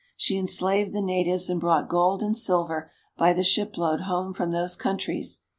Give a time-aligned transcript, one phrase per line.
[0.17, 4.75] She enslaved the natives and brought gold and silver by the shipload home from those
[4.75, 5.41] countries.